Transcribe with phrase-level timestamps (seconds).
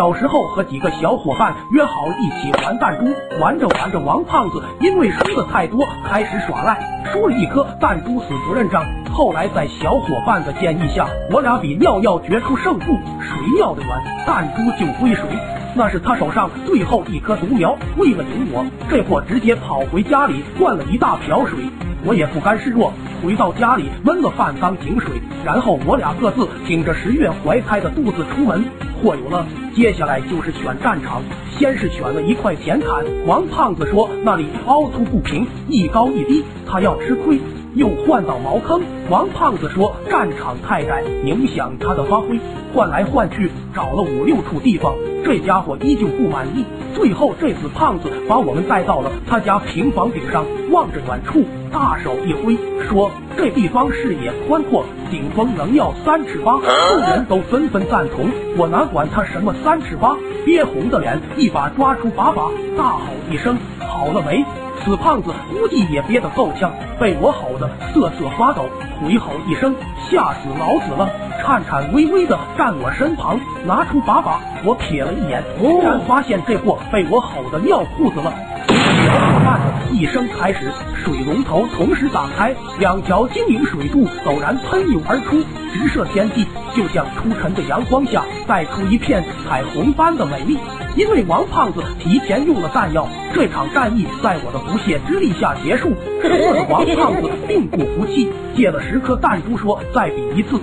[0.00, 8.82] 小时候和几个小伙伴约好一起玩弹珠，玩着玩着，王胖子因为输的太多，开始耍赖，输了一颗弹珠死不认账。
[9.12, 13.90] 后来在小伙伴的建议下，我俩比尿尿决出胜负，谁尿的远，
[14.24, 15.59] 弹珠就归谁。
[15.74, 21.58] 那是他手上最后一颗独苗，为了赢我，这货直接跑回家里灌了一大瓢水。
[22.04, 22.92] 我也不甘示弱，
[23.22, 28.64] 回到家里温了半缸井水，然后我俩各自挺着十月怀胎的肚子出门。
[29.02, 31.22] 货有了，接下来就是选战场。
[31.58, 37.40] 先是选了一块田坎，王胖子说那里凹凸不平，一高一低，他要吃亏。
[37.74, 42.40] 又换到茅坑，王胖子说战场太窄，影响他的发挥。
[42.74, 46.64] 换来换去，找了五六处地方，这家伙依旧不满意。
[46.94, 52.56] 最后这死胖子把我们带到了他家平房顶上，望着远处，大手一挥，
[52.88, 56.58] 说这地方视野宽阔，顶峰能要三尺八。
[56.88, 58.28] 众人都纷纷赞同。
[58.56, 64.44] 我哪管他什么三尺八，憋红的脸一把抓出把把，大吼一声：好了没？
[64.82, 68.64] 死胖子估计也憋得够呛，被我吼得瑟瑟发抖，
[69.00, 69.74] 回吼一声，
[70.10, 71.10] 吓死老子了，
[71.42, 78.32] 颤颤巍巍的站我身旁，拿出把把，我瞥了一眼，突然发现这货被我吼得尿裤子了。
[78.68, 79.60] 小伙伴
[79.92, 80.70] 一声开始，
[81.04, 90.58] 水龙头同时打开，两条晶莹水柱陡然喷涌而出，直射天际，就像初晨的阳光下带出一片彩虹般的美丽。
[90.96, 95.92] 因为王胖子提前用了弹药，这场战役在我的不懈之力下结束。
[96.22, 100.60] 输了的王胖子并不服气，借了十颗弹珠说再比一次。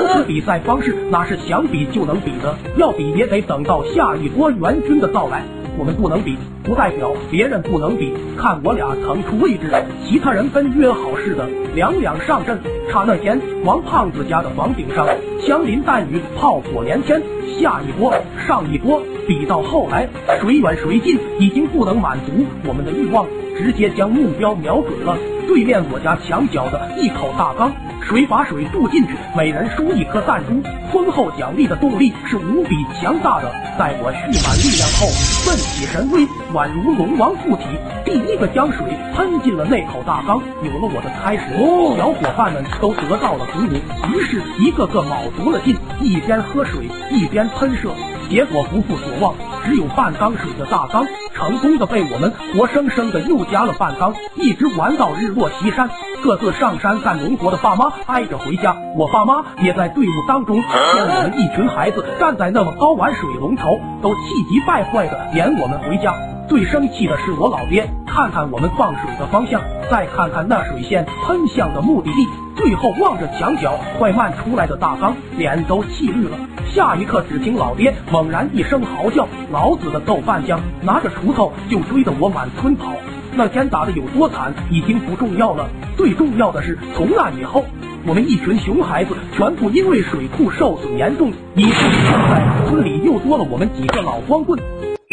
[0.00, 2.56] 如此比赛方式哪是想比就能比的？
[2.76, 5.42] 要比也得等到下一波援军的到来。
[5.76, 8.14] 我们不能比，不代表别人不能比。
[8.36, 9.70] 看我俩腾出位置，
[10.04, 12.58] 其他人跟约好似的两两上阵。
[12.92, 15.06] 刹那间，王胖子家的房顶上
[15.44, 17.20] 枪林弹雨，炮火连天。
[17.60, 18.12] 下一波，
[18.46, 20.08] 上一波，比到后来，
[20.40, 27.72] 谁远谁近已经不能满足我们的欲望，直接将目标瞄准了对面我家墙角的一口大缸。
[28.06, 30.62] 谁把水注进去，每人输一颗弹珠。
[30.92, 33.50] 丰厚奖励的动力是无比强大的。
[33.78, 35.08] 在我蓄满力量后，
[35.42, 37.64] 奋起神威，宛如龙王附体，
[38.04, 40.38] 第一个将水喷进了那口大缸。
[40.62, 41.56] 有了我的开始，
[41.96, 43.72] 小伙伴们都得到了鼓舞，
[44.12, 47.90] 于是一个个卯足了劲，一边喝水一边喷射。
[48.28, 55.88] 结果不负所望，只有半缸水的大缸成功的被我们活生生的又加了半缸，一直玩到日落西山。
[56.22, 60.56] 各自上山干农活的爸妈挨着回家，我爸妈也在队伍当中。
[60.56, 66.33] 见我们一群孩子站在那么高玩水龙头，都气急败坏的撵我们回家。
[66.46, 69.60] 最生气的是我老爹，看看我们放水的方向，
[69.90, 76.36] 再看看那水线喷向的目的地，最后望着墙角快漫出来的大缸，脸都气绿了。
[76.66, 82.92] 下一刻，只听老爹猛然一声嚎叫：“老子的豆瓣酱！”拿着锄头就追得我满村跑。
[83.36, 85.66] 那天打的有多惨已经不重要了，
[85.96, 87.64] 最重要的是从那以后，
[88.06, 94.60] 我们一群熊孩子全部因为水库受损严重，以至于现在村里又多了我们几个老光棍。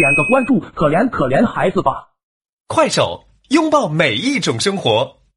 [0.01, 2.09] 点个关注，可怜可怜孩子吧！
[2.67, 5.17] 快手，拥抱每一种生活。